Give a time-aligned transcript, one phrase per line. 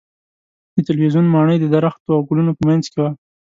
[0.73, 3.11] د تلویزیون ماڼۍ د درختو او ګلونو په منځ کې وه.